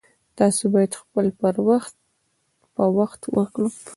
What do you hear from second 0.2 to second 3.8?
تاسو باید خپل پر وخت په وخت وکړئ